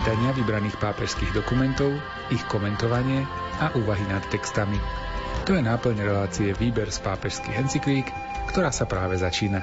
čítania 0.00 0.32
vybraných 0.32 0.80
pápežských 0.80 1.36
dokumentov, 1.36 1.92
ich 2.32 2.40
komentovanie 2.48 3.20
a 3.60 3.68
úvahy 3.76 4.00
nad 4.08 4.24
textami. 4.32 4.80
To 5.44 5.52
je 5.52 5.60
náplň 5.60 6.00
relácie 6.00 6.56
Výber 6.56 6.88
z 6.88 7.04
pápežských 7.04 7.60
encyklík, 7.60 8.08
ktorá 8.48 8.72
sa 8.72 8.88
práve 8.88 9.20
začína. 9.20 9.60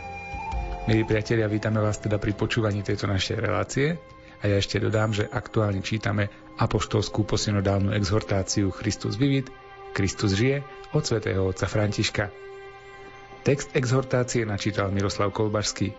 Milí 0.85 1.09
priatelia, 1.09 1.49
vítame 1.49 1.81
vás 1.81 1.97
teda 1.97 2.21
pri 2.21 2.37
počúvaní 2.37 2.85
tejto 2.85 3.09
našej 3.09 3.33
relácie 3.33 3.97
a 4.37 4.43
ja 4.45 4.61
ešte 4.61 4.77
dodám, 4.77 5.09
že 5.09 5.25
aktuálne 5.25 5.81
čítame 5.81 6.29
apoštolskú 6.61 7.25
posynodálnu 7.25 7.97
exhortáciu 7.97 8.69
Christus 8.69 9.17
vivit, 9.17 9.49
Kristus 9.97 10.37
žije 10.37 10.61
od 10.93 11.01
svätého 11.01 11.49
otca 11.49 11.65
Františka. 11.65 12.29
Text 13.41 13.73
exhortácie 13.73 14.45
načítal 14.45 14.93
Miroslav 14.93 15.33
Kolbašský. 15.33 15.97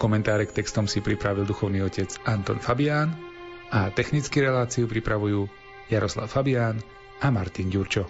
Komentáre 0.00 0.48
k 0.48 0.64
textom 0.64 0.88
si 0.88 1.04
pripravil 1.04 1.44
duchovný 1.44 1.84
otec 1.84 2.08
Anton 2.24 2.64
Fabián 2.64 3.33
a 3.74 3.90
technicky 3.90 4.38
reláciu 4.38 4.86
pripravujú 4.86 5.50
Jaroslav 5.90 6.30
Fabián 6.30 6.78
a 7.18 7.26
Martin 7.34 7.66
Ďurčo. 7.66 8.06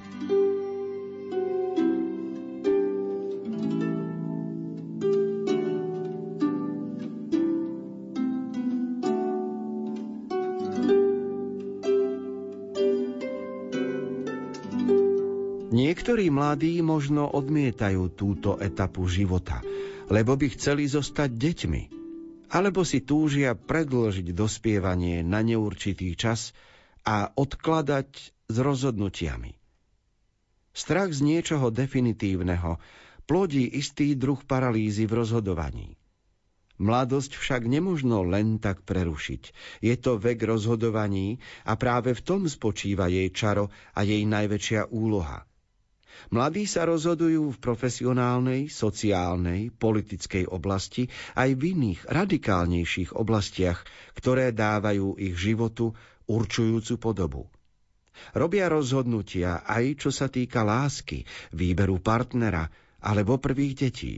Niektorí 15.75 16.29
mladí 16.29 16.85
možno 16.85 17.27
odmietajú 17.33 18.13
túto 18.13 18.61
etapu 18.61 19.09
života, 19.09 19.65
lebo 20.13 20.37
by 20.37 20.53
chceli 20.55 20.85
zostať 20.85 21.33
deťmi, 21.33 22.04
alebo 22.55 22.87
si 22.87 23.03
túžia 23.03 23.59
predložiť 23.59 24.31
dospievanie 24.31 25.27
na 25.27 25.43
neurčitý 25.43 26.15
čas 26.15 26.55
a 27.03 27.35
odkladať 27.35 28.11
s 28.47 28.57
rozhodnutiami. 28.63 29.59
Strach 30.71 31.11
z 31.11 31.21
niečoho 31.27 31.75
definitívneho 31.75 32.79
plodí 33.27 33.67
istý 33.67 34.15
druh 34.15 34.39
paralýzy 34.39 35.11
v 35.11 35.19
rozhodovaní. 35.19 35.89
Mladosť 36.79 37.39
však 37.39 37.67
nemožno 37.67 38.23
len 38.27 38.59
tak 38.63 38.83
prerušiť. 38.87 39.43
Je 39.83 39.95
to 39.99 40.19
vek 40.19 40.43
rozhodovaní 40.43 41.39
a 41.67 41.75
práve 41.75 42.15
v 42.15 42.23
tom 42.23 42.47
spočíva 42.47 43.11
jej 43.11 43.31
čaro 43.35 43.71
a 43.95 44.07
jej 44.07 44.23
najväčšia 44.27 44.95
úloha– 44.95 45.43
Mladí 46.31 46.65
sa 46.65 46.89
rozhodujú 46.89 47.55
v 47.55 47.59
profesionálnej, 47.63 48.73
sociálnej, 48.73 49.71
politickej 49.75 50.49
oblasti 50.49 51.07
aj 51.37 51.55
v 51.55 51.77
iných, 51.77 52.01
radikálnejších 52.09 53.15
oblastiach, 53.15 53.85
ktoré 54.17 54.51
dávajú 54.51 55.21
ich 55.21 55.37
životu 55.37 55.93
určujúcu 56.27 56.95
podobu. 56.97 57.43
Robia 58.33 58.71
rozhodnutia 58.71 59.67
aj 59.67 60.07
čo 60.07 60.11
sa 60.15 60.31
týka 60.31 60.63
lásky, 60.63 61.27
výberu 61.51 61.99
partnera 61.99 62.71
alebo 63.03 63.43
prvých 63.43 63.75
detí. 63.75 64.15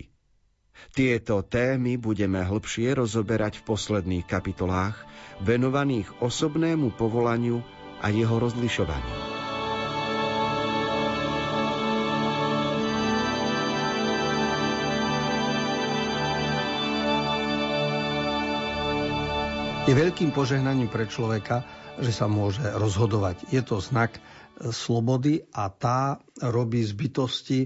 Tieto 0.92 1.40
témy 1.40 1.96
budeme 1.96 2.44
hlbšie 2.44 3.00
rozoberať 3.00 3.64
v 3.64 3.66
posledných 3.72 4.28
kapitolách, 4.28 5.00
venovaných 5.40 6.20
osobnému 6.20 6.92
povolaniu 7.00 7.64
a 8.04 8.12
jeho 8.12 8.36
rozlišovaniu. 8.36 9.35
Je 19.86 19.94
veľkým 19.94 20.34
požehnaním 20.34 20.90
pre 20.90 21.06
človeka, 21.06 21.62
že 22.02 22.10
sa 22.10 22.26
môže 22.26 22.58
rozhodovať. 22.58 23.54
Je 23.54 23.62
to 23.62 23.78
znak 23.78 24.18
e, 24.18 24.20
slobody 24.74 25.46
a 25.54 25.70
tá 25.70 26.18
robí 26.42 26.82
z 26.82 26.90
bytosti 26.90 27.60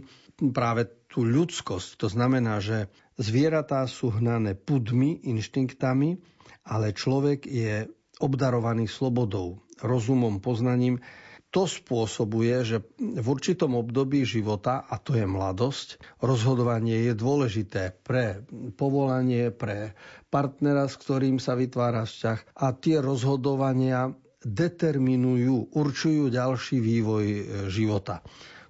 práve 0.53 0.85
tú 1.09 1.25
ľudskosť. 1.25 1.97
To 1.97 2.13
znamená, 2.13 2.61
že 2.61 2.93
zvieratá 3.17 3.89
sú 3.89 4.13
hnané 4.13 4.53
pudmi, 4.53 5.17
inštinktami, 5.33 6.21
ale 6.69 6.93
človek 6.93 7.49
je 7.49 7.89
obdarovaný 8.21 8.85
slobodou, 8.85 9.65
rozumom, 9.81 10.45
poznaním 10.45 11.01
to 11.51 11.67
spôsobuje, 11.67 12.63
že 12.63 12.79
v 12.99 13.27
určitom 13.27 13.75
období 13.75 14.23
života, 14.23 14.87
a 14.87 15.03
to 15.03 15.19
je 15.19 15.27
mladosť, 15.27 15.99
rozhodovanie 16.23 17.11
je 17.11 17.15
dôležité 17.19 17.91
pre 18.07 18.47
povolanie, 18.79 19.51
pre 19.51 19.99
partnera, 20.31 20.87
s 20.87 20.95
ktorým 20.95 21.43
sa 21.43 21.59
vytvára 21.59 22.07
vzťah 22.07 22.55
a 22.55 22.67
tie 22.71 23.03
rozhodovania 23.03 24.15
determinujú, 24.41 25.75
určujú 25.75 26.31
ďalší 26.31 26.79
vývoj 26.81 27.25
e, 27.27 27.43
života. 27.69 28.25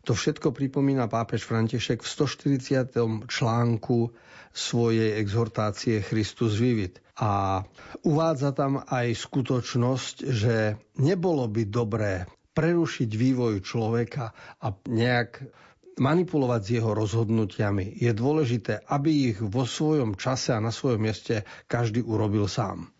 To 0.08 0.16
všetko 0.16 0.56
pripomína 0.56 1.06
pápež 1.06 1.44
František 1.44 2.00
v 2.00 2.08
140. 2.08 3.28
článku 3.28 4.10
svojej 4.50 5.20
exhortácie 5.20 6.00
Christus 6.00 6.56
vivit. 6.56 6.98
A 7.20 7.62
uvádza 8.02 8.56
tam 8.56 8.80
aj 8.80 9.12
skutočnosť, 9.12 10.16
že 10.26 10.80
nebolo 10.96 11.44
by 11.46 11.62
dobré 11.68 12.24
prerušiť 12.60 13.08
vývoj 13.08 13.64
človeka 13.64 14.36
a 14.60 14.68
nejak 14.84 15.40
manipulovať 15.96 16.60
s 16.60 16.70
jeho 16.76 16.92
rozhodnutiami. 16.92 17.96
Je 17.96 18.12
dôležité, 18.12 18.84
aby 18.84 19.32
ich 19.32 19.38
vo 19.40 19.64
svojom 19.64 20.12
čase 20.20 20.52
a 20.52 20.60
na 20.60 20.68
svojom 20.68 21.00
mieste 21.00 21.48
každý 21.64 22.04
urobil 22.04 22.44
sám. 22.44 22.92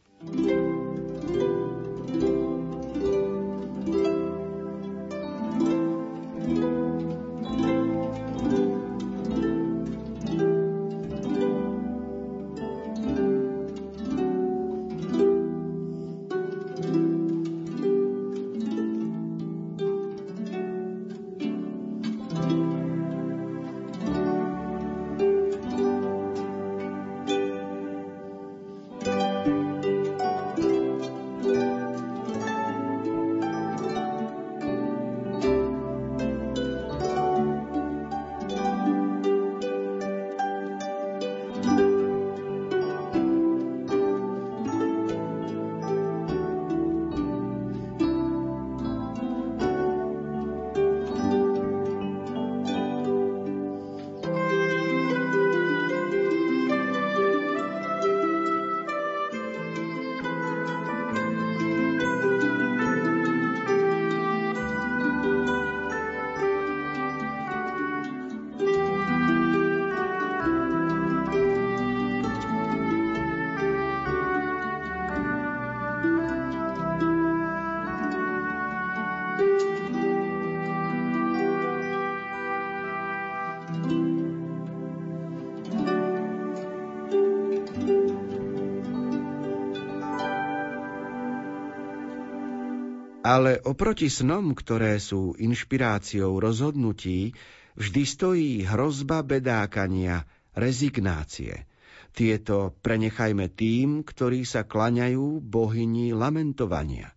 Ale 93.30 93.62
oproti 93.62 94.10
snom, 94.10 94.58
ktoré 94.58 94.98
sú 94.98 95.38
inšpiráciou 95.38 96.42
rozhodnutí, 96.42 97.38
vždy 97.78 98.02
stojí 98.02 98.52
hrozba 98.66 99.22
bedákania, 99.22 100.26
rezignácie. 100.58 101.70
Tieto 102.10 102.74
prenechajme 102.82 103.46
tým, 103.46 104.02
ktorí 104.02 104.42
sa 104.42 104.66
klaňajú 104.66 105.38
bohyni 105.46 106.10
lamentovania. 106.10 107.14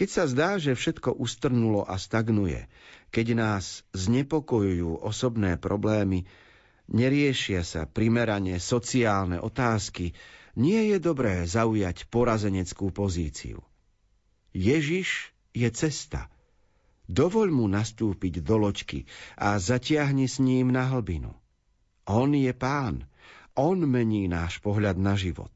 Keď 0.00 0.08
sa 0.08 0.24
zdá, 0.24 0.56
že 0.56 0.72
všetko 0.72 1.20
ustrnulo 1.20 1.84
a 1.84 2.00
stagnuje, 2.00 2.64
keď 3.12 3.36
nás 3.36 3.84
znepokojujú 3.92 5.04
osobné 5.04 5.60
problémy, 5.60 6.24
neriešia 6.88 7.68
sa 7.68 7.84
primerane 7.84 8.56
sociálne 8.56 9.36
otázky, 9.44 10.16
nie 10.56 10.88
je 10.88 10.96
dobré 10.96 11.44
zaujať 11.44 12.08
porazeneckú 12.08 12.88
pozíciu. 12.96 13.67
Ježiš 14.58 15.30
je 15.54 15.70
cesta. 15.70 16.26
Dovoľ 17.06 17.48
mu 17.54 17.70
nastúpiť 17.70 18.42
do 18.42 18.58
loďky 18.58 19.06
a 19.38 19.54
zatiahni 19.56 20.26
s 20.26 20.42
ním 20.42 20.74
na 20.74 20.90
hlbinu. 20.90 21.30
On 22.10 22.28
je 22.34 22.50
pán. 22.50 23.06
On 23.54 23.78
mení 23.78 24.26
náš 24.26 24.58
pohľad 24.58 24.98
na 24.98 25.14
život. 25.14 25.50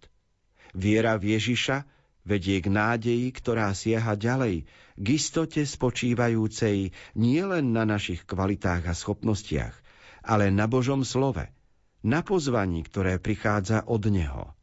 Viera 0.73 1.19
v 1.19 1.35
Ježiša 1.35 1.83
vedie 2.23 2.63
k 2.63 2.71
nádeji, 2.71 3.35
ktorá 3.35 3.75
siaha 3.75 4.15
ďalej, 4.15 4.65
k 4.95 5.07
istote 5.11 5.67
spočívajúcej 5.67 6.95
nielen 7.19 7.75
na 7.75 7.83
našich 7.83 8.23
kvalitách 8.23 8.87
a 8.87 8.95
schopnostiach, 8.95 9.75
ale 10.23 10.55
na 10.55 10.71
Božom 10.71 11.03
slove, 11.03 11.51
na 12.07 12.23
pozvaní, 12.23 12.87
ktoré 12.87 13.19
prichádza 13.19 13.83
od 13.85 14.03
Neho. 14.07 14.55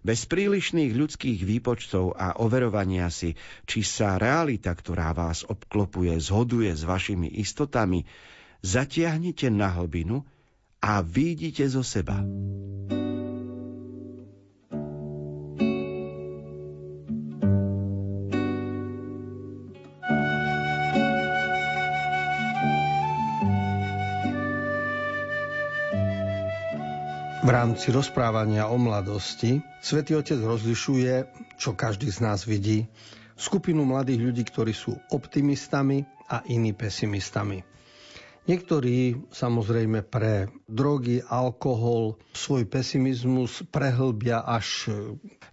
Bez 0.00 0.24
prílišných 0.24 0.92
ľudských 0.96 1.40
výpočtov 1.44 2.16
a 2.16 2.40
overovania 2.40 3.08
si, 3.12 3.36
či 3.64 3.84
sa 3.84 4.16
realita, 4.16 4.72
ktorá 4.72 5.12
vás 5.12 5.44
obklopuje, 5.44 6.16
zhoduje 6.18 6.72
s 6.72 6.86
vašimi 6.86 7.28
istotami, 7.40 8.04
zatiahnite 8.64 9.48
na 9.52 9.72
hlbinu 9.76 10.24
a 10.80 11.04
výjdite 11.04 11.68
zo 11.68 11.84
seba. 11.84 12.20
V 27.40 27.48
rámci 27.48 27.88
rozprávania 27.88 28.68
o 28.68 28.76
mladosti 28.76 29.64
Svetý 29.80 30.12
Otec 30.12 30.44
rozlišuje, 30.44 31.24
čo 31.56 31.72
každý 31.72 32.12
z 32.12 32.20
nás 32.20 32.44
vidí, 32.44 32.84
skupinu 33.32 33.88
mladých 33.88 34.20
ľudí, 34.28 34.44
ktorí 34.44 34.76
sú 34.76 34.92
optimistami 35.08 36.04
a 36.28 36.44
iní 36.52 36.76
pesimistami. 36.76 37.64
Niektorí 38.44 39.24
samozrejme 39.32 40.04
pre 40.04 40.52
drogy, 40.68 41.24
alkohol, 41.24 42.20
svoj 42.36 42.68
pesimizmus 42.68 43.64
prehlbia 43.72 44.44
až 44.44 44.92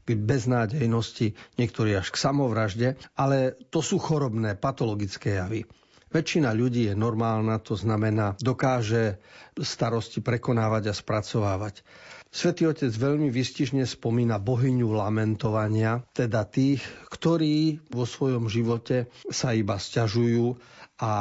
k 0.03 0.07
beznádejnosti, 0.11 1.39
niektorí 1.55 1.95
až 1.95 2.11
k 2.11 2.19
samovražde, 2.19 2.87
ale 3.15 3.55
to 3.71 3.79
sú 3.79 3.95
chorobné, 3.95 4.59
patologické 4.59 5.39
javy. 5.39 5.63
Väčšina 6.07 6.55
ľudí 6.55 6.87
je 6.87 6.95
normálna, 6.95 7.59
to 7.59 7.75
znamená, 7.75 8.39
dokáže 8.39 9.19
starosti 9.59 10.23
prekonávať 10.23 10.89
a 10.89 10.93
spracovávať. 10.95 11.83
Svetý 12.31 12.67
Otec 12.67 12.91
veľmi 12.91 13.27
vystižne 13.31 13.83
spomína 13.83 14.39
bohyňu 14.39 14.87
lamentovania, 14.91 16.03
teda 16.11 16.47
tých, 16.47 16.83
ktorí 17.11 17.83
vo 17.91 18.07
svojom 18.07 18.51
živote 18.51 19.11
sa 19.31 19.51
iba 19.51 19.79
sťažujú 19.79 20.55
a 20.99 21.11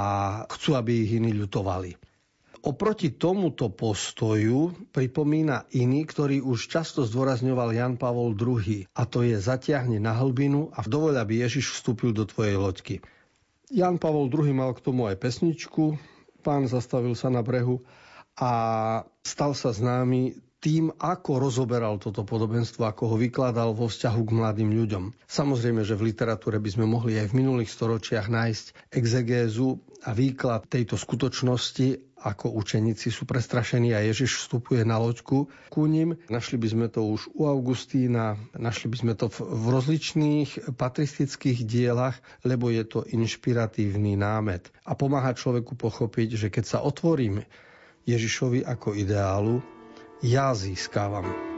chcú, 0.50 0.70
aby 0.78 1.06
ich 1.06 1.18
iní 1.18 1.34
ľutovali. 1.34 1.94
Oproti 2.66 3.14
tomuto 3.14 3.70
postoju 3.70 4.90
pripomína 4.90 5.70
iný, 5.78 6.02
ktorý 6.02 6.42
už 6.42 6.66
často 6.66 7.06
zdôrazňoval 7.06 7.70
Jan 7.70 7.94
Pavol 7.94 8.34
II, 8.34 8.90
a 8.90 9.02
to 9.06 9.22
je 9.22 9.38
zatiahne 9.38 10.02
na 10.02 10.18
hlbinu 10.18 10.74
a 10.74 10.82
dovoľ, 10.82 11.22
aby 11.22 11.46
Ježiš 11.46 11.78
vstúpil 11.78 12.10
do 12.10 12.26
tvojej 12.26 12.58
loďky. 12.58 12.98
Jan 13.66 13.98
Pavol 13.98 14.30
II 14.30 14.54
mal 14.54 14.70
k 14.72 14.82
tomu 14.82 15.10
aj 15.10 15.18
pesničku, 15.18 15.98
pán 16.40 16.70
zastavil 16.70 17.18
sa 17.18 17.26
na 17.26 17.42
brehu 17.42 17.82
a 18.38 18.50
stal 19.26 19.58
sa 19.58 19.74
známy 19.74 20.38
tým, 20.56 20.90
ako 20.96 21.38
rozoberal 21.38 21.98
toto 21.98 22.22
podobenstvo, 22.22 22.86
ako 22.86 23.14
ho 23.14 23.16
vykladal 23.18 23.70
vo 23.70 23.86
vzťahu 23.86 24.20
k 24.22 24.34
mladým 24.34 24.70
ľuďom. 24.72 25.04
Samozrejme, 25.26 25.82
že 25.82 25.94
v 25.94 26.10
literatúre 26.10 26.58
by 26.58 26.70
sme 26.72 26.86
mohli 26.86 27.18
aj 27.18 27.30
v 27.30 27.38
minulých 27.38 27.70
storočiach 27.70 28.26
nájsť 28.26 28.66
exegézu 28.90 29.78
a 30.02 30.10
výklad 30.10 30.66
tejto 30.66 30.94
skutočnosti 30.94 32.15
ako 32.26 32.50
učeníci 32.58 33.14
sú 33.14 33.22
prestrašení 33.22 33.94
a 33.94 34.02
Ježiš 34.02 34.42
vstupuje 34.42 34.82
na 34.82 34.98
loďku 34.98 35.46
ku 35.70 35.82
ním. 35.86 36.18
Našli 36.26 36.58
by 36.58 36.68
sme 36.74 36.86
to 36.90 37.06
už 37.06 37.30
u 37.38 37.46
Augustína, 37.46 38.34
našli 38.58 38.90
by 38.90 38.96
sme 38.98 39.12
to 39.14 39.30
v 39.30 39.64
rozličných 39.70 40.74
patristických 40.74 41.62
dielach, 41.62 42.18
lebo 42.42 42.74
je 42.74 42.82
to 42.82 43.06
inšpiratívny 43.06 44.18
námet. 44.18 44.66
A 44.82 44.98
pomáha 44.98 45.30
človeku 45.38 45.78
pochopiť, 45.78 46.34
že 46.34 46.48
keď 46.50 46.64
sa 46.66 46.78
otvorím 46.82 47.46
Ježišovi 48.10 48.66
ako 48.66 48.98
ideálu, 48.98 49.62
ja 50.26 50.50
získavam. 50.50 51.55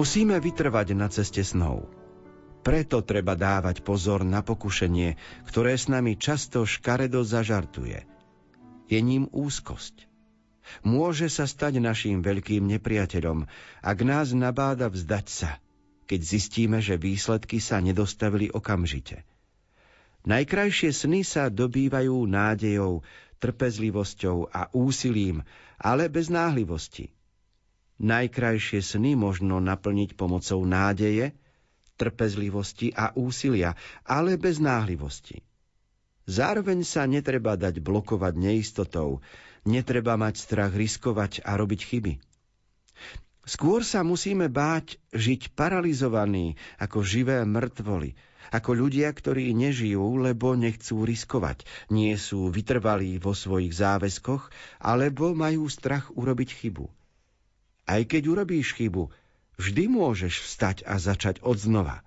Musíme 0.00 0.40
vytrvať 0.40 0.96
na 0.96 1.12
ceste 1.12 1.44
snov. 1.44 1.84
Preto 2.64 3.04
treba 3.04 3.36
dávať 3.36 3.84
pozor 3.84 4.24
na 4.24 4.40
pokušenie, 4.40 5.20
ktoré 5.44 5.76
s 5.76 5.92
nami 5.92 6.16
často 6.16 6.64
škaredo 6.64 7.20
zažartuje. 7.20 8.08
Je 8.88 8.96
ním 9.04 9.28
úzkosť. 9.28 10.08
Môže 10.88 11.28
sa 11.28 11.44
stať 11.44 11.84
našim 11.84 12.24
veľkým 12.24 12.64
nepriateľom, 12.64 13.44
ak 13.84 13.98
nás 14.00 14.32
nabáda 14.32 14.88
vzdať 14.88 15.26
sa, 15.28 15.60
keď 16.08 16.20
zistíme, 16.24 16.80
že 16.80 16.96
výsledky 16.96 17.60
sa 17.60 17.76
nedostavili 17.84 18.48
okamžite. 18.48 19.28
Najkrajšie 20.24 20.96
sny 20.96 21.28
sa 21.28 21.52
dobývajú 21.52 22.24
nádejou, 22.24 23.04
trpezlivosťou 23.36 24.48
a 24.48 24.72
úsilím, 24.72 25.44
ale 25.76 26.08
bez 26.08 26.32
náhlivosti– 26.32 27.12
Najkrajšie 28.00 28.80
sny 28.80 29.12
možno 29.12 29.60
naplniť 29.60 30.16
pomocou 30.16 30.64
nádeje, 30.64 31.36
trpezlivosti 32.00 32.96
a 32.96 33.12
úsilia, 33.12 33.76
ale 34.08 34.40
bez 34.40 34.56
náhlivosti. 34.56 35.44
Zároveň 36.24 36.80
sa 36.80 37.04
netreba 37.04 37.60
dať 37.60 37.84
blokovať 37.84 38.34
neistotou, 38.40 39.20
netreba 39.68 40.16
mať 40.16 40.40
strach 40.40 40.72
riskovať 40.72 41.44
a 41.44 41.60
robiť 41.60 41.80
chyby. 41.84 42.12
Skôr 43.44 43.84
sa 43.84 44.00
musíme 44.00 44.48
báť 44.48 44.96
žiť 45.12 45.52
paralizovaní 45.52 46.56
ako 46.80 47.04
živé 47.04 47.44
mŕtvoly, 47.44 48.16
ako 48.48 48.80
ľudia, 48.80 49.12
ktorí 49.12 49.52
nežijú, 49.52 50.22
lebo 50.22 50.56
nechcú 50.56 51.04
riskovať, 51.04 51.68
nie 51.92 52.16
sú 52.16 52.48
vytrvalí 52.48 53.20
vo 53.20 53.36
svojich 53.36 53.76
záväzkoch, 53.76 54.48
alebo 54.80 55.36
majú 55.36 55.68
strach 55.68 56.08
urobiť 56.16 56.50
chybu. 56.64 56.99
Aj 57.86 58.02
keď 58.04 58.22
urobíš 58.28 58.76
chybu, 58.76 59.08
vždy 59.60 59.84
môžeš 59.92 60.44
vstať 60.44 60.76
a 60.88 60.96
začať 60.96 61.44
od 61.44 61.56
znova, 61.60 62.00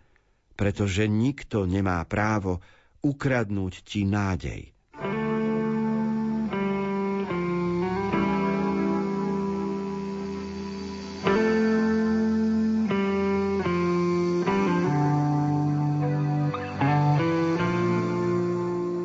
pretože 0.57 1.05
nikto 1.09 1.69
nemá 1.69 2.01
právo 2.09 2.61
ukradnúť 3.03 3.83
ti 3.83 4.07
nádej. 4.07 4.73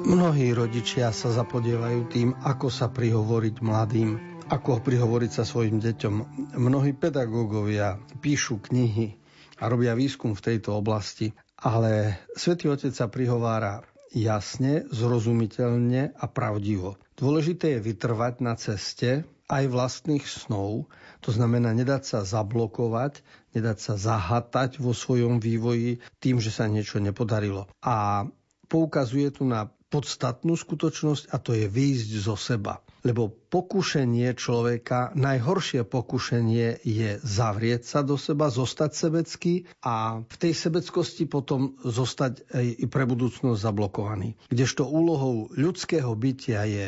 Mnohí 0.08 0.56
rodičia 0.56 1.12
sa 1.12 1.28
zapodievajú 1.28 2.00
tým, 2.08 2.32
ako 2.40 2.72
sa 2.72 2.88
prihovoriť 2.88 3.54
mladým, 3.60 4.37
ako 4.48 4.80
prihovoriť 4.80 5.30
sa 5.30 5.44
svojim 5.44 5.76
deťom. 5.76 6.14
Mnohí 6.56 6.96
pedagógovia 6.96 8.00
píšu 8.24 8.64
knihy 8.64 9.12
a 9.60 9.68
robia 9.68 9.92
výskum 9.92 10.32
v 10.32 10.44
tejto 10.52 10.72
oblasti, 10.72 11.36
ale 11.60 12.16
Svetý 12.32 12.72
Otec 12.72 12.96
sa 12.96 13.12
prihovára 13.12 13.84
jasne, 14.08 14.88
zrozumiteľne 14.88 16.16
a 16.16 16.24
pravdivo. 16.32 16.96
Dôležité 17.12 17.76
je 17.76 17.84
vytrvať 17.92 18.34
na 18.40 18.56
ceste 18.56 19.28
aj 19.52 19.64
vlastných 19.68 20.24
snov, 20.24 20.88
to 21.20 21.28
znamená 21.28 21.76
nedať 21.76 22.02
sa 22.04 22.18
zablokovať, 22.24 23.20
nedať 23.52 23.78
sa 23.80 23.94
zahatať 24.00 24.80
vo 24.80 24.96
svojom 24.96 25.44
vývoji 25.44 26.00
tým, 26.24 26.40
že 26.40 26.48
sa 26.48 26.64
niečo 26.68 27.00
nepodarilo. 27.04 27.68
A 27.84 28.24
poukazuje 28.72 29.28
tu 29.28 29.44
na 29.44 29.68
podstatnú 29.88 30.56
skutočnosť 30.56 31.32
a 31.32 31.36
to 31.36 31.52
je 31.56 31.64
výjsť 31.68 32.10
zo 32.16 32.36
seba. 32.36 32.80
Lebo 33.06 33.30
pokušenie 33.30 34.34
človeka, 34.34 35.14
najhoršie 35.14 35.86
pokušenie 35.86 36.82
je 36.82 37.22
zavrieť 37.22 37.86
sa 37.86 38.00
do 38.02 38.18
seba, 38.18 38.50
zostať 38.50 38.90
sebecký 38.90 39.54
a 39.86 40.22
v 40.26 40.36
tej 40.36 40.52
sebeckosti 40.54 41.30
potom 41.30 41.78
zostať 41.82 42.42
i 42.58 42.86
pre 42.90 43.06
budúcnosť 43.06 43.58
zablokovaný. 43.58 44.34
Kdežto 44.50 44.82
úlohou 44.86 45.46
ľudského 45.54 46.10
bytia 46.18 46.66
je 46.66 46.86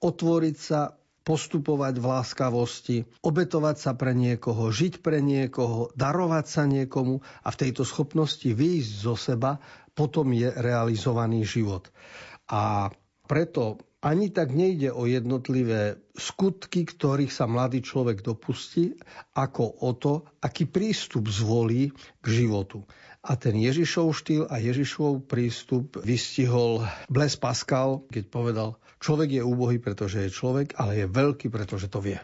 otvoriť 0.00 0.56
sa, 0.56 0.96
postupovať 1.20 2.00
v 2.00 2.06
láskavosti, 2.08 2.96
obetovať 3.20 3.76
sa 3.76 3.92
pre 3.92 4.16
niekoho, 4.16 4.72
žiť 4.72 5.04
pre 5.04 5.20
niekoho, 5.20 5.92
darovať 5.92 6.46
sa 6.48 6.64
niekomu 6.64 7.20
a 7.44 7.48
v 7.52 7.60
tejto 7.60 7.84
schopnosti 7.84 8.48
výjsť 8.48 8.92
zo 9.04 9.14
seba 9.14 9.60
potom 9.92 10.32
je 10.32 10.48
realizovaný 10.48 11.44
život. 11.44 11.92
A 12.48 12.88
preto 13.28 13.78
ani 14.00 14.32
tak 14.32 14.56
nejde 14.56 14.92
o 14.92 15.04
jednotlivé 15.04 16.00
skutky, 16.16 16.88
ktorých 16.88 17.32
sa 17.32 17.44
mladý 17.44 17.84
človek 17.84 18.24
dopustí, 18.24 18.96
ako 19.36 19.84
o 19.84 19.90
to, 19.92 20.24
aký 20.40 20.64
prístup 20.64 21.28
zvolí 21.28 21.92
k 22.24 22.26
životu. 22.26 22.88
A 23.20 23.36
ten 23.36 23.52
Ježišov 23.60 24.16
štýl 24.16 24.48
a 24.48 24.56
Ježišov 24.56 25.28
prístup 25.28 26.00
vystihol 26.00 26.88
Bles 27.12 27.36
Pascal, 27.36 28.00
keď 28.08 28.24
povedal, 28.32 28.68
človek 28.96 29.40
je 29.40 29.42
úbohý, 29.44 29.76
pretože 29.76 30.24
je 30.24 30.32
človek, 30.32 30.80
ale 30.80 31.04
je 31.04 31.06
veľký, 31.06 31.52
pretože 31.52 31.92
to 31.92 32.00
vie. 32.00 32.16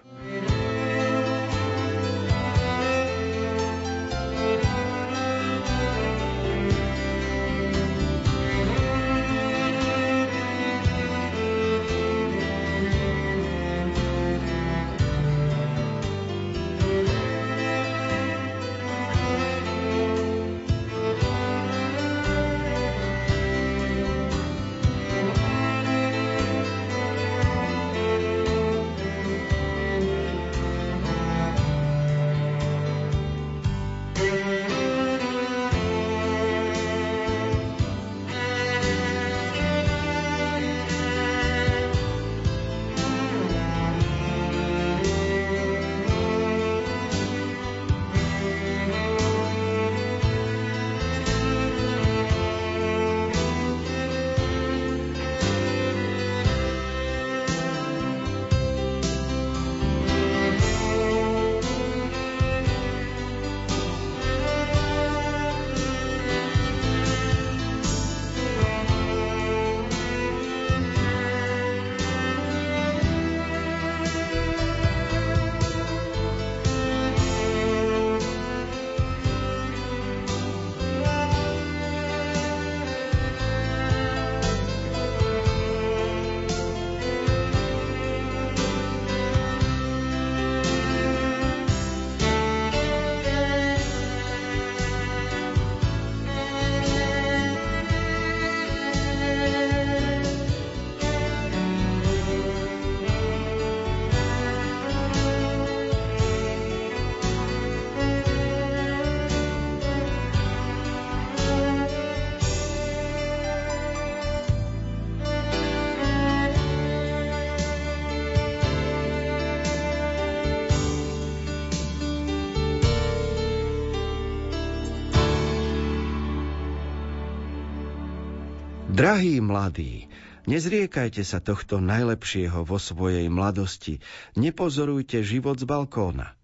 Drahí 129.07 129.39
mladí, 129.39 130.11
nezriekajte 130.51 131.23
sa 131.23 131.39
tohto 131.39 131.79
najlepšieho 131.79 132.67
vo 132.67 132.75
svojej 132.75 133.31
mladosti, 133.31 134.03
nepozorujte 134.35 135.23
život 135.23 135.63
z 135.63 135.63
balkóna. 135.63 136.35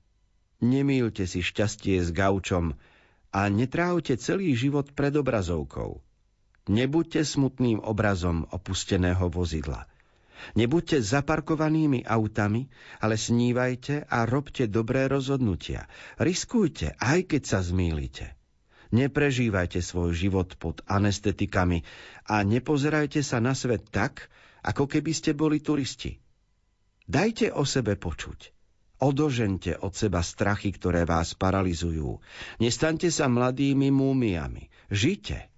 Nemýlte 0.63 1.27
si 1.27 1.43
šťastie 1.43 1.99
s 1.99 2.15
gaučom 2.15 2.79
a 3.35 3.51
netrávte 3.51 4.15
celý 4.15 4.55
život 4.55 4.95
pred 4.95 5.11
obrazovkou. 5.11 6.07
Nebuďte 6.71 7.27
smutným 7.27 7.83
obrazom 7.83 8.47
opusteného 8.55 9.27
vozidla. 9.27 9.91
Nebuďte 10.55 11.03
zaparkovanými 11.03 12.07
autami, 12.07 12.71
ale 13.03 13.19
snívajte 13.19 14.07
a 14.07 14.23
robte 14.23 14.71
dobré 14.71 15.11
rozhodnutia. 15.11 15.91
Riskujte, 16.15 16.95
aj 17.03 17.27
keď 17.27 17.43
sa 17.43 17.59
zmýlite. 17.59 18.39
Neprežívajte 18.93 19.81
svoj 19.81 20.13
život 20.13 20.53
pod 20.61 20.85
anestetikami 20.85 21.81
a 22.29 22.45
nepozerajte 22.45 23.25
sa 23.25 23.41
na 23.41 23.57
svet 23.57 23.89
tak, 23.89 24.29
ako 24.61 24.85
keby 24.85 25.17
ste 25.17 25.33
boli 25.33 25.65
turisti. 25.65 26.21
Dajte 27.09 27.57
o 27.57 27.65
sebe 27.65 27.97
počuť. 27.97 28.53
Odožente 29.03 29.75
od 29.75 29.99
seba 29.99 30.23
strachy, 30.23 30.71
ktoré 30.71 31.03
vás 31.03 31.35
paralizujú. 31.35 32.23
Nestaňte 32.63 33.11
sa 33.11 33.27
mladými 33.27 33.91
múmiami. 33.91 34.71
Žite. 34.93 35.51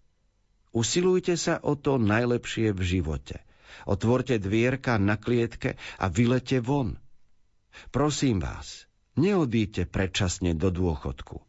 Usilujte 0.73 1.37
sa 1.37 1.61
o 1.61 1.77
to 1.77 2.01
najlepšie 2.01 2.73
v 2.73 2.81
živote. 2.81 3.45
Otvorte 3.85 4.41
dvierka 4.41 4.97
na 4.97 5.21
klietke 5.21 5.77
a 6.01 6.09
vylete 6.09 6.65
von. 6.65 6.97
Prosím 7.91 8.41
vás, 8.41 8.87
neodíte 9.19 9.85
predčasne 9.91 10.57
do 10.57 10.71
dôchodku. 10.73 11.45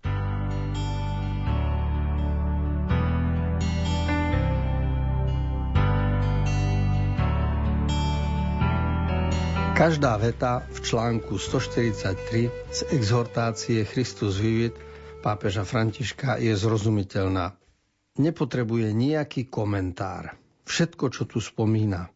Každá 9.76 10.16
veta 10.16 10.64
v 10.72 10.80
článku 10.88 11.36
143 11.36 12.48
z 12.48 12.80
exhortácie 12.96 13.84
Christus 13.84 14.40
Vivit 14.40 14.72
pápeža 15.20 15.68
Františka 15.68 16.40
je 16.40 16.56
zrozumiteľná. 16.56 17.52
Nepotrebuje 18.16 18.96
nejaký 18.96 19.52
komentár. 19.52 20.40
Všetko, 20.64 21.12
čo 21.12 21.28
tu 21.28 21.44
spomína 21.44 22.08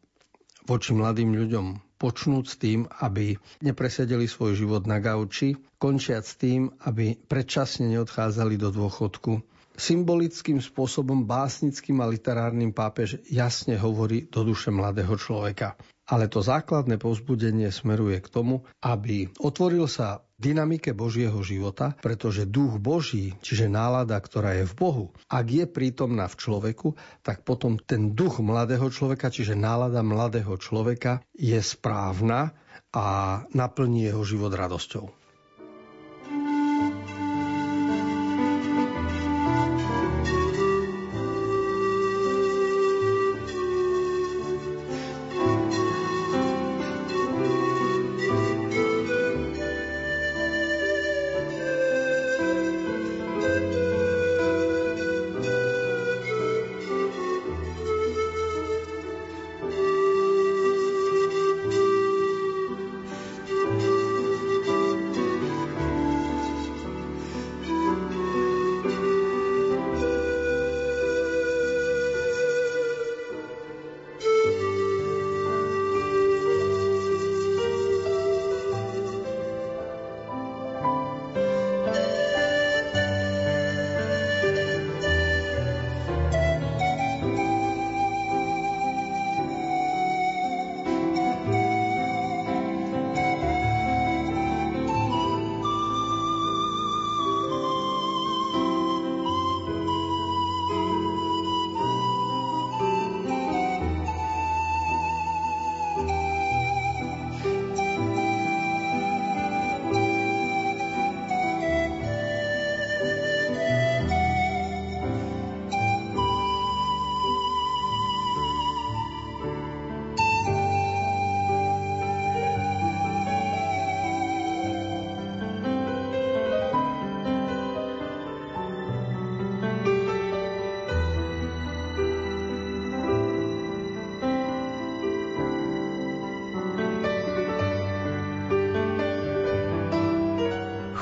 voči 0.72 0.96
mladým 0.96 1.36
ľuďom, 1.36 2.00
počnúť 2.00 2.46
s 2.48 2.56
tým, 2.56 2.88
aby 3.04 3.36
nepresedeli 3.60 4.24
svoj 4.24 4.56
život 4.56 4.88
na 4.88 5.04
gauči, 5.04 5.60
končiať 5.84 6.24
s 6.24 6.40
tým, 6.40 6.72
aby 6.88 7.20
predčasne 7.20 7.92
neodchádzali 7.92 8.56
do 8.56 8.72
dôchodku. 8.72 9.44
Symbolickým 9.76 10.64
spôsobom, 10.64 11.28
básnickým 11.28 12.00
a 12.00 12.08
literárnym 12.08 12.72
pápež 12.72 13.20
jasne 13.28 13.76
hovorí 13.76 14.32
do 14.32 14.48
duše 14.48 14.72
mladého 14.72 15.20
človeka. 15.20 15.76
Ale 16.10 16.26
to 16.26 16.42
základné 16.42 16.98
povzbudenie 16.98 17.70
smeruje 17.70 18.18
k 18.18 18.28
tomu, 18.34 18.66
aby 18.82 19.30
otvoril 19.38 19.86
sa 19.86 20.26
dynamike 20.42 20.96
Božieho 20.96 21.38
života, 21.46 21.94
pretože 22.00 22.50
duch 22.50 22.82
Boží, 22.82 23.38
čiže 23.46 23.70
nálada, 23.70 24.18
ktorá 24.18 24.58
je 24.58 24.66
v 24.66 24.74
Bohu, 24.74 25.06
ak 25.30 25.46
je 25.46 25.66
prítomná 25.70 26.26
v 26.26 26.40
človeku, 26.40 26.98
tak 27.22 27.46
potom 27.46 27.78
ten 27.78 28.18
duch 28.18 28.42
mladého 28.42 28.90
človeka, 28.90 29.30
čiže 29.30 29.54
nálada 29.54 30.02
mladého 30.02 30.56
človeka 30.58 31.22
je 31.36 31.60
správna 31.62 32.58
a 32.90 33.06
naplní 33.54 34.10
jeho 34.10 34.26
život 34.26 34.56
radosťou. 34.56 35.19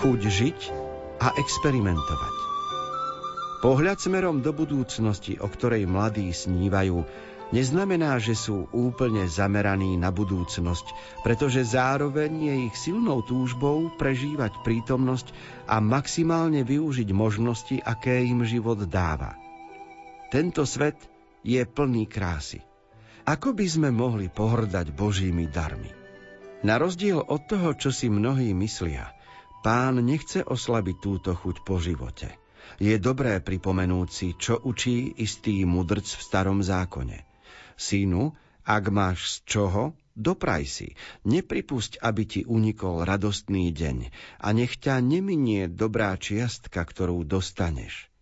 Chuť 0.07 0.23
žiť 0.23 0.59
a 1.19 1.35
experimentovať. 1.35 2.35
Pohľad 3.59 3.99
smerom 3.99 4.39
do 4.39 4.55
budúcnosti, 4.55 5.35
o 5.35 5.51
ktorej 5.51 5.83
mladí 5.83 6.31
snívajú, 6.31 7.03
neznamená, 7.51 8.15
že 8.15 8.31
sú 8.31 8.71
úplne 8.71 9.27
zameraní 9.27 9.99
na 9.99 10.07
budúcnosť, 10.07 11.19
pretože 11.27 11.75
zároveň 11.75 12.31
je 12.39 12.55
ich 12.71 12.75
silnou 12.79 13.19
túžbou 13.19 13.91
prežívať 13.99 14.55
prítomnosť 14.63 15.27
a 15.67 15.83
maximálne 15.83 16.63
využiť 16.63 17.11
možnosti, 17.11 17.75
aké 17.83 18.23
im 18.23 18.47
život 18.47 18.79
dáva. 18.87 19.35
Tento 20.31 20.63
svet 20.63 20.95
je 21.43 21.59
plný 21.67 22.07
krásy. 22.07 22.63
Ako 23.27 23.51
by 23.51 23.67
sme 23.67 23.91
mohli 23.91 24.31
pohrdať 24.31 24.87
Božími 24.95 25.51
darmi? 25.51 25.91
Na 26.63 26.79
rozdiel 26.79 27.19
od 27.19 27.43
toho, 27.43 27.75
čo 27.75 27.91
si 27.91 28.07
mnohí 28.07 28.55
myslia– 28.55 29.11
Pán 29.65 29.97
nechce 30.05 30.45
oslabiť 30.45 30.97
túto 31.01 31.33
chuť 31.33 31.65
po 31.65 31.81
živote. 31.81 32.29
Je 32.77 32.93
dobré 33.01 33.41
pripomenúť 33.41 34.09
si, 34.11 34.27
čo 34.37 34.61
učí 34.61 35.17
istý 35.17 35.65
mudrc 35.65 36.05
v 36.05 36.21
starom 36.21 36.61
zákone. 36.61 37.25
Synu, 37.73 38.37
ak 38.67 38.83
máš 38.93 39.41
z 39.41 39.57
čoho, 39.57 39.83
dopraj 40.13 40.67
si. 40.69 40.93
Nepripusť, 41.25 41.97
aby 42.05 42.23
ti 42.29 42.41
unikol 42.45 43.01
radostný 43.01 43.73
deň 43.73 43.97
a 44.43 44.47
nech 44.53 44.77
ťa 44.77 45.01
neminie 45.01 45.65
dobrá 45.65 46.13
čiastka, 46.19 46.85
ktorú 46.85 47.25
dostaneš. 47.25 48.13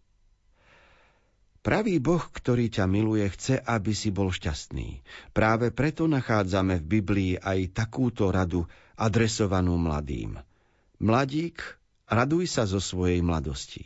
Pravý 1.66 1.98
Boh, 1.98 2.22
ktorý 2.22 2.70
ťa 2.70 2.86
miluje, 2.86 3.26
chce, 3.26 3.58
aby 3.58 3.92
si 3.92 4.14
bol 4.14 4.30
šťastný. 4.30 5.02
Práve 5.34 5.74
preto 5.74 6.06
nachádzame 6.06 6.78
v 6.80 7.02
Biblii 7.02 7.34
aj 7.42 7.74
takúto 7.74 8.30
radu 8.30 8.70
adresovanú 8.96 9.76
mladým– 9.76 10.40
Mladík, 11.06 11.62
raduj 12.10 12.50
sa 12.50 12.66
zo 12.66 12.82
svojej 12.82 13.22
mladosti. 13.22 13.86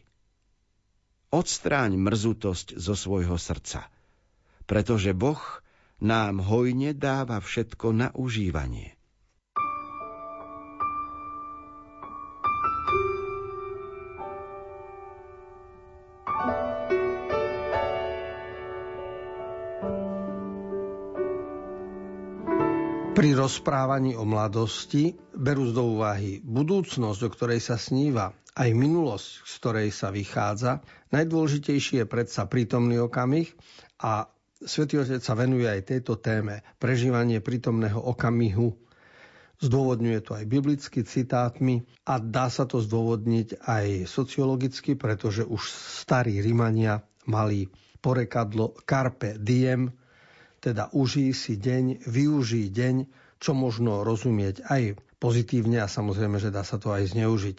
Odstráň 1.36 2.00
mrzutosť 2.00 2.80
zo 2.80 2.96
svojho 2.96 3.36
srdca, 3.36 3.92
pretože 4.64 5.12
Boh 5.12 5.44
nám 6.00 6.40
hojne 6.40 6.96
dáva 6.96 7.44
všetko 7.44 7.92
na 7.92 8.08
užívanie. 8.16 8.96
Pri 23.20 23.36
rozprávaní 23.36 24.16
o 24.16 24.24
mladosti 24.24 25.12
berú 25.36 25.76
do 25.76 26.00
úvahy 26.00 26.40
budúcnosť, 26.40 27.20
o 27.28 27.30
ktorej 27.36 27.60
sa 27.60 27.76
sníva, 27.76 28.32
aj 28.56 28.72
minulosť, 28.72 29.44
z 29.44 29.54
ktorej 29.60 29.88
sa 29.92 30.08
vychádza. 30.08 30.80
Najdôležitejší 31.12 32.00
je 32.00 32.06
predsa 32.08 32.48
prítomný 32.48 32.96
okamih 32.96 33.52
a 34.00 34.32
Svetý 34.64 35.04
Otec 35.04 35.20
sa 35.20 35.36
venuje 35.36 35.68
aj 35.68 35.92
tejto 35.92 36.16
téme, 36.16 36.64
prežívanie 36.80 37.44
prítomného 37.44 38.00
okamihu. 38.00 38.80
Zdôvodňuje 39.60 40.20
to 40.24 40.40
aj 40.40 40.46
biblicky 40.48 41.04
citátmi 41.04 41.84
a 42.08 42.24
dá 42.24 42.48
sa 42.48 42.64
to 42.64 42.80
zdôvodniť 42.80 43.68
aj 43.68 44.08
sociologicky, 44.08 44.96
pretože 44.96 45.44
už 45.44 45.60
starí 46.08 46.40
Rimania 46.40 47.04
mali 47.28 47.68
porekadlo 48.00 48.80
carpe 48.88 49.36
diem, 49.36 49.92
teda 50.60 50.92
užij 50.92 51.32
si 51.32 51.56
deň, 51.56 52.06
využij 52.06 52.70
deň, 52.72 52.96
čo 53.40 53.56
možno 53.56 54.04
rozumieť 54.04 54.68
aj 54.68 55.00
pozitívne 55.20 55.80
a 55.80 55.88
samozrejme, 55.88 56.40
že 56.40 56.52
dá 56.52 56.64
sa 56.64 56.76
to 56.76 56.92
aj 56.92 57.16
zneužiť. 57.16 57.58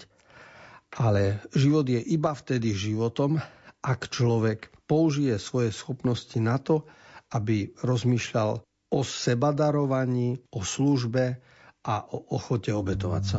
Ale 1.00 1.40
život 1.54 1.86
je 1.86 2.00
iba 2.02 2.34
vtedy 2.34 2.74
životom, 2.74 3.40
ak 3.80 4.12
človek 4.12 4.68
použije 4.84 5.40
svoje 5.40 5.70
schopnosti 5.72 6.36
na 6.36 6.60
to, 6.60 6.84
aby 7.30 7.70
rozmýšľal 7.80 8.60
o 8.90 9.00
sebadarovaní, 9.06 10.42
o 10.50 10.60
službe 10.66 11.38
a 11.86 11.94
o 12.10 12.18
ochote 12.36 12.74
obetovať 12.74 13.22
sa. 13.24 13.38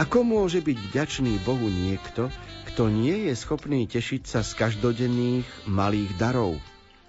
Ako 0.00 0.24
môže 0.24 0.64
byť 0.64 0.78
vďačný 0.80 1.44
Bohu 1.44 1.68
niekto, 1.68 2.32
kto 2.72 2.88
nie 2.88 3.28
je 3.28 3.36
schopný 3.36 3.84
tešiť 3.84 4.22
sa 4.24 4.40
z 4.40 4.56
každodenných 4.56 5.68
malých 5.68 6.16
darov, 6.16 6.56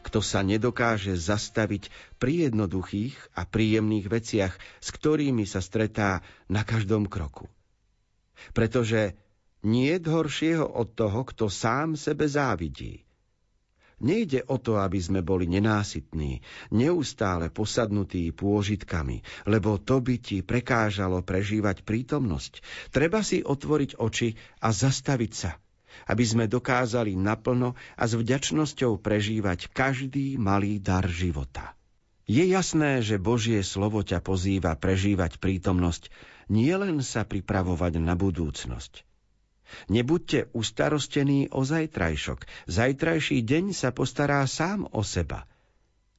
kto 0.03 0.19
sa 0.19 0.43
nedokáže 0.43 1.15
zastaviť 1.15 1.87
pri 2.19 2.51
jednoduchých 2.51 3.15
a 3.31 3.47
príjemných 3.47 4.11
veciach, 4.11 4.53
s 4.83 4.87
ktorými 4.91 5.47
sa 5.47 5.63
stretá 5.63 6.19
na 6.51 6.67
každom 6.67 7.07
kroku. 7.07 7.47
Pretože 8.51 9.15
nie 9.63 9.95
je 9.95 10.11
horšieho 10.11 10.67
od 10.67 10.91
toho, 10.91 11.23
kto 11.23 11.47
sám 11.47 11.95
sebe 11.95 12.27
závidí. 12.27 13.07
Nejde 14.01 14.41
o 14.49 14.57
to, 14.57 14.81
aby 14.81 14.97
sme 14.97 15.21
boli 15.21 15.45
nenásytní, 15.45 16.41
neustále 16.73 17.53
posadnutí 17.53 18.33
pôžitkami, 18.33 19.21
lebo 19.45 19.77
to 19.77 20.01
by 20.01 20.17
ti 20.17 20.41
prekážalo 20.41 21.21
prežívať 21.21 21.85
prítomnosť. 21.85 22.65
Treba 22.89 23.21
si 23.21 23.45
otvoriť 23.45 24.01
oči 24.01 24.33
a 24.57 24.73
zastaviť 24.73 25.31
sa, 25.31 25.61
aby 26.09 26.25
sme 26.25 26.49
dokázali 26.49 27.13
naplno 27.13 27.77
a 27.93 28.03
s 28.09 28.17
vďačnosťou 28.17 28.97
prežívať 28.97 29.69
každý 29.69 30.41
malý 30.41 30.81
dar 30.81 31.05
života. 31.05 31.77
Je 32.25 32.47
jasné, 32.47 33.03
že 33.05 33.21
Božie 33.21 33.61
slovo 33.61 34.01
ťa 34.01 34.23
pozýva 34.23 34.73
prežívať 34.79 35.37
prítomnosť, 35.37 36.09
nielen 36.49 37.03
sa 37.05 37.27
pripravovať 37.27 37.99
na 38.01 38.17
budúcnosť. 38.17 39.10
Nebuďte 39.87 40.51
ustarostení 40.51 41.49
o 41.51 41.65
zajtrajšok. 41.65 42.69
Zajtrajší 42.69 43.43
deň 43.43 43.63
sa 43.75 43.91
postará 43.91 44.43
sám 44.47 44.87
o 44.91 45.01
seba. 45.01 45.47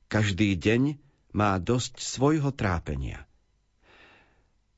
Každý 0.09 0.57
deň 0.57 1.01
má 1.33 1.57
dosť 1.57 2.05
svojho 2.05 2.53
trápenia. 2.53 3.25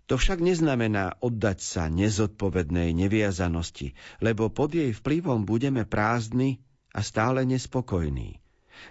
To 0.05 0.21
však 0.21 0.45
neznamená 0.45 1.17
oddať 1.25 1.59
sa 1.65 1.89
nezodpovednej 1.89 2.93
neviazanosti, 2.93 3.97
lebo 4.21 4.53
pod 4.53 4.77
jej 4.77 4.93
vplyvom 4.93 5.49
budeme 5.49 5.89
prázdni 5.89 6.61
a 6.93 7.01
stále 7.01 7.49
nespokojní. 7.49 8.39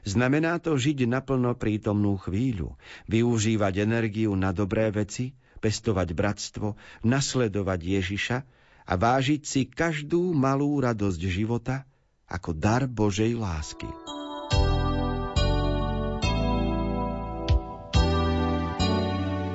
Znamená 0.03 0.57
to 0.57 0.73
žiť 0.73 1.05
naplno 1.05 1.53
prítomnú 1.53 2.17
chvíľu, 2.17 2.75
využívať 3.05 3.73
energiu 3.85 4.33
na 4.33 4.49
dobré 4.49 4.89
veci, 4.89 5.37
pestovať 5.61 6.17
bratstvo, 6.17 6.75
nasledovať 7.05 7.79
Ježiša 7.79 8.37
a 8.83 8.93
vážiť 8.99 9.41
si 9.43 9.61
každú 9.67 10.35
malú 10.35 10.79
radosť 10.83 11.21
života 11.27 11.87
ako 12.27 12.51
dar 12.55 12.89
Božej 12.89 13.37
lásky. 13.37 13.87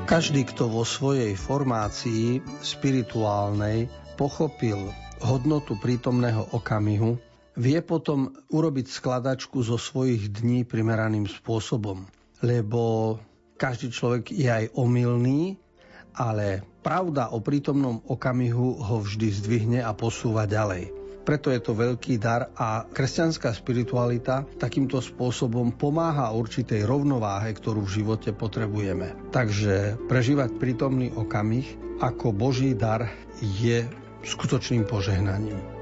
Každý, 0.08 0.48
kto 0.48 0.72
vo 0.72 0.88
svojej 0.88 1.36
formácii 1.36 2.40
spirituálnej 2.64 3.92
pochopil 4.16 4.88
hodnotu 5.20 5.76
prítomného 5.76 6.48
okamihu, 6.56 7.20
vie 7.60 7.78
potom 7.84 8.32
urobiť 8.48 8.88
skladačku 8.88 9.60
zo 9.60 9.76
svojich 9.76 10.32
dní 10.32 10.64
primeraným 10.64 11.28
spôsobom. 11.28 12.08
Lebo 12.40 13.18
každý 13.60 13.92
človek 13.92 14.32
je 14.32 14.48
aj 14.48 14.64
omylný 14.78 15.60
ale 16.18 16.66
pravda 16.82 17.30
o 17.30 17.38
prítomnom 17.38 18.02
okamihu 18.10 18.82
ho 18.82 18.96
vždy 18.98 19.28
zdvihne 19.38 19.80
a 19.86 19.94
posúva 19.94 20.50
ďalej. 20.50 20.90
Preto 21.22 21.52
je 21.52 21.60
to 21.60 21.76
veľký 21.76 22.16
dar 22.16 22.50
a 22.56 22.88
kresťanská 22.88 23.52
spiritualita 23.52 24.48
takýmto 24.56 24.98
spôsobom 24.98 25.76
pomáha 25.76 26.32
určitej 26.32 26.88
rovnováhe, 26.88 27.52
ktorú 27.52 27.84
v 27.84 28.00
živote 28.00 28.32
potrebujeme. 28.32 29.12
Takže 29.28 30.00
prežívať 30.08 30.56
prítomný 30.56 31.12
okamih 31.12 31.68
ako 32.00 32.32
Boží 32.32 32.72
dar 32.72 33.12
je 33.44 33.84
skutočným 34.24 34.88
požehnaním. 34.88 35.77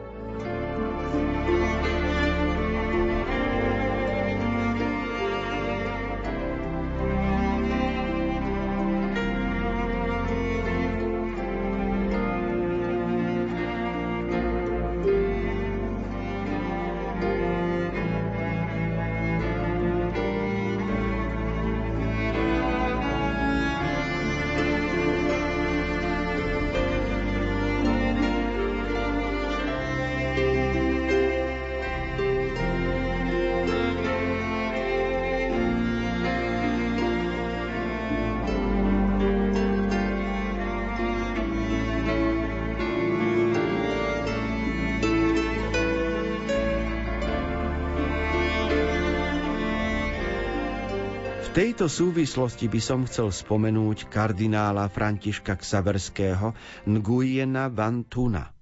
Tejto 51.57 51.89
súvislosti 51.89 52.69
by 52.69 52.81
som 52.85 53.09
chcel 53.09 53.33
spomenúť 53.33 54.13
kardinála 54.13 54.93
Františka 54.93 55.57
Ksaverského 55.57 56.53
Nguyena 56.85 57.73
Vantuna. 57.73 58.53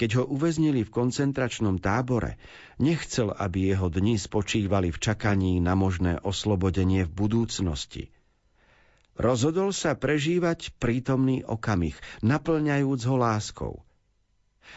Keď 0.00 0.10
ho 0.16 0.24
uväznili 0.24 0.88
v 0.88 0.94
koncentračnom 0.94 1.76
tábore, 1.76 2.40
nechcel, 2.80 3.36
aby 3.36 3.76
jeho 3.76 3.92
dni 3.92 4.16
spočívali 4.16 4.88
v 4.88 4.96
čakaní 5.04 5.60
na 5.60 5.76
možné 5.76 6.16
oslobodenie 6.16 7.04
v 7.04 7.12
budúcnosti. 7.12 8.08
Rozhodol 9.20 9.76
sa 9.76 9.92
prežívať 9.92 10.72
prítomný 10.80 11.44
okamih, 11.44 11.92
naplňajúc 12.24 13.00
ho 13.04 13.16
láskou. 13.20 13.74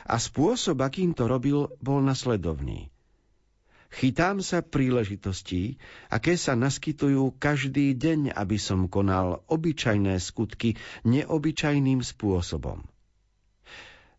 A 0.04 0.19
spôsob, 0.19 0.84
akým 0.84 1.15
to 1.15 1.32
robil, 1.32 1.71
bol 1.80 2.04
nasledovný. 2.04 2.91
Chytám 3.95 4.43
sa 4.43 4.60
príležitostí, 4.60 5.79
aké 6.12 6.36
sa 6.36 6.51
naskytujú 6.60 7.39
každý 7.39 7.95
deň, 7.95 8.36
aby 8.36 8.60
som 8.60 8.91
konal 8.91 9.39
obyčajné 9.47 10.19
skutky 10.19 10.75
neobyčajným 11.08 12.03
spôsobom. 12.03 12.84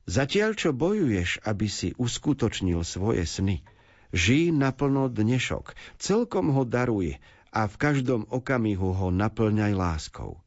Zatiaľ, 0.08 0.56
čo 0.56 0.72
bojuješ, 0.72 1.44
aby 1.44 1.68
si 1.68 1.92
uskutočnil 2.00 2.80
svoje 2.88 3.28
sny, 3.28 3.60
žij 4.16 4.48
naplno 4.54 5.12
dnešok, 5.12 5.76
celkom 6.00 6.56
ho 6.56 6.64
daruj 6.64 7.20
a 7.52 7.68
v 7.68 7.74
každom 7.76 8.24
okamihu 8.32 8.96
ho 8.96 9.08
naplňaj 9.12 9.76
láskou. 9.76 10.40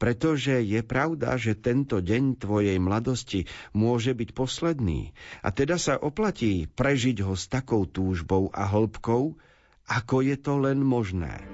Pretože 0.00 0.64
je 0.64 0.80
pravda, 0.80 1.36
že 1.36 1.52
tento 1.52 2.00
deň 2.00 2.40
tvojej 2.40 2.80
mladosti 2.80 3.44
môže 3.76 4.16
byť 4.16 4.32
posledný 4.32 5.12
a 5.44 5.52
teda 5.52 5.76
sa 5.76 6.00
oplatí 6.00 6.64
prežiť 6.72 7.20
ho 7.20 7.36
s 7.36 7.52
takou 7.52 7.84
túžbou 7.84 8.48
a 8.48 8.64
hĺbkou, 8.64 9.36
ako 9.84 10.16
je 10.24 10.36
to 10.40 10.56
len 10.56 10.80
možné. 10.80 11.44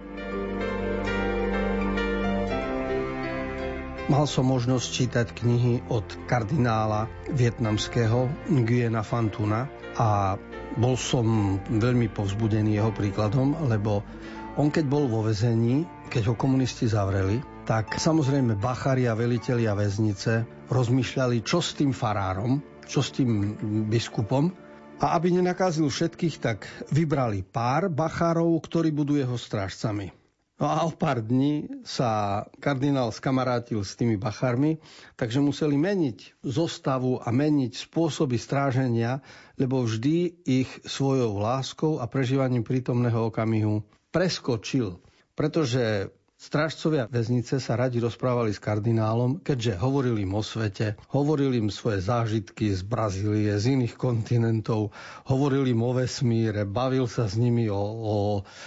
Mal 4.06 4.22
som 4.30 4.46
možnosť 4.46 4.87
čítať 4.87 5.26
knihy 5.35 5.82
od 5.90 6.06
kardinála 6.30 7.11
vietnamského 7.35 8.30
Nguyena 8.46 9.02
Fantuna 9.02 9.66
a 9.98 10.38
bol 10.78 10.94
som 10.94 11.59
veľmi 11.66 12.06
povzbudený 12.14 12.78
jeho 12.78 12.94
príkladom, 12.94 13.66
lebo 13.66 14.06
on 14.54 14.70
keď 14.70 14.87
bol 14.87 15.11
vo 15.11 15.26
vezení, 15.26 15.82
keď 16.06 16.30
ho 16.30 16.35
komunisti 16.38 16.87
zavreli, 16.87 17.56
tak 17.66 17.98
samozrejme 17.98 18.55
bachári 18.62 19.11
a 19.11 19.18
velitelia 19.18 19.74
väznice 19.74 20.46
rozmýšľali, 20.70 21.42
čo 21.42 21.59
s 21.59 21.74
tým 21.74 21.90
farárom, 21.90 22.62
čo 22.87 23.02
s 23.02 23.11
tým 23.11 23.59
biskupom. 23.90 24.55
A 25.02 25.18
aby 25.18 25.35
nenakázil 25.35 25.90
všetkých, 25.90 26.37
tak 26.38 26.70
vybrali 26.94 27.42
pár 27.42 27.90
bachárov, 27.90 28.55
ktorí 28.62 28.94
budú 28.94 29.18
jeho 29.18 29.35
strážcami. 29.35 30.14
No 30.57 30.70
a 30.70 30.87
o 30.87 30.94
pár 30.94 31.20
dní 31.20 31.83
sa 31.83 32.40
kardinál 32.62 33.11
skamarátil 33.11 33.83
s 33.83 33.98
tými 33.98 34.14
bachármi, 34.14 34.79
takže 35.18 35.42
museli 35.42 35.74
meniť 35.74 36.46
zostavu 36.46 37.18
a 37.18 37.29
meniť 37.35 37.76
spôsoby 37.76 38.38
stráženia, 38.40 39.20
lebo 39.59 39.83
vždy 39.83 40.38
ich 40.46 40.70
svojou 40.87 41.37
láskou 41.42 41.98
a 41.98 42.07
prežívaním 42.07 42.62
prítomného 42.62 43.29
okamihu 43.29 43.83
preskočil. 44.14 45.02
Pretože 45.37 46.14
Strážcovia 46.37 47.09
väznice 47.09 47.57
sa 47.57 47.81
radi 47.81 47.96
rozprávali 47.96 48.53
s 48.53 48.61
kardinálom, 48.61 49.40
keďže 49.40 49.81
hovorili 49.81 50.29
im 50.29 50.37
o 50.37 50.44
svete, 50.44 51.01
hovorili 51.09 51.64
im 51.64 51.72
svoje 51.72 52.05
zážitky 52.05 52.77
z 52.77 52.85
Brazílie, 52.85 53.57
z 53.57 53.72
iných 53.72 53.96
kontinentov, 53.96 54.92
hovorili 55.33 55.72
im 55.72 55.81
o 55.81 55.96
vesmíre, 55.96 56.68
bavil 56.68 57.09
sa 57.09 57.25
s 57.25 57.40
nimi 57.40 57.72
o, 57.72 57.81
o 57.81 58.14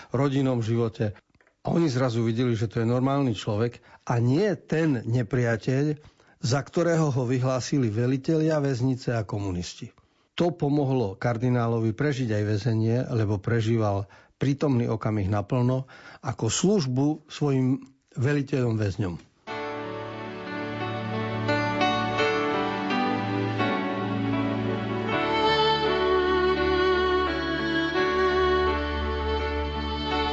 rodinnom 0.09 0.65
živote. 0.65 1.13
A 1.61 1.69
oni 1.69 1.93
zrazu 1.93 2.25
videli, 2.25 2.57
že 2.57 2.65
to 2.65 2.81
je 2.81 2.89
normálny 2.89 3.37
človek 3.37 3.85
a 4.09 4.17
nie 4.17 4.49
ten 4.57 5.05
nepriateľ, 5.05 5.93
za 6.41 6.59
ktorého 6.65 7.13
ho 7.13 7.23
vyhlásili 7.29 7.93
velitelia 7.93 8.57
väznice 8.57 9.13
a 9.13 9.21
komunisti. 9.21 9.93
To 10.33 10.55
pomohlo 10.55 11.19
kardinálovi 11.19 11.93
prežiť 11.93 12.33
aj 12.33 12.43
väzenie, 12.47 12.97
lebo 13.11 13.37
prežíval 13.37 14.09
prítomný 14.39 14.87
okamih 14.87 15.27
naplno 15.27 15.85
ako 16.23 16.47
službu 16.47 17.27
svojim 17.27 17.83
veliteľom 18.15 18.79
väzňom. 18.79 19.15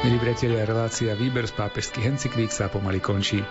Milí 0.07 0.23
priatelia, 0.23 0.63
relácia 0.63 1.11
Výber 1.19 1.51
z 1.51 1.59
pápežských 1.59 2.07
encyklík 2.07 2.47
sa 2.47 2.71
pomaly 2.71 3.03
končí. 3.03 3.43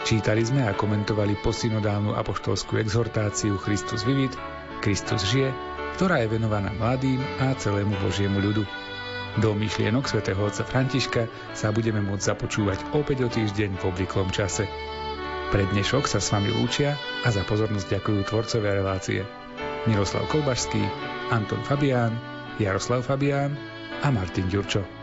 Čítali 0.00 0.40
sme 0.40 0.64
a 0.64 0.72
komentovali 0.72 1.36
posynodálnu 1.44 2.16
apoštolskú 2.16 2.80
exhortáciu 2.80 3.60
Christus 3.60 4.08
vivit, 4.08 4.32
Kristus 4.80 5.28
žije, 5.28 5.52
ktorá 6.00 6.24
je 6.24 6.32
venovaná 6.32 6.72
mladým 6.72 7.20
a 7.44 7.52
celému 7.52 7.92
Božiemu 8.00 8.40
ľudu. 8.40 8.64
Do 9.38 9.54
myšlienok 9.54 10.10
svätého 10.10 10.42
otca 10.42 10.66
Františka 10.66 11.30
sa 11.54 11.70
budeme 11.70 12.02
môcť 12.02 12.34
započúvať 12.34 12.82
opäť 12.98 13.22
o 13.22 13.28
týždeň 13.30 13.78
v 13.78 13.86
obvyklom 13.86 14.26
čase. 14.34 14.66
Pre 15.54 15.62
dnešok 15.70 16.10
sa 16.10 16.18
s 16.18 16.34
vami 16.34 16.50
lúčia 16.50 16.98
a 17.22 17.30
za 17.30 17.46
pozornosť 17.46 17.94
ďakujú 17.94 18.26
tvorcové 18.26 18.82
relácie 18.82 19.22
Miroslav 19.86 20.26
Kolbašský, 20.34 20.82
Anton 21.30 21.62
Fabián, 21.62 22.10
Jaroslav 22.58 23.06
Fabián 23.06 23.54
a 24.02 24.10
Martin 24.10 24.50
Ďurčo. 24.50 24.99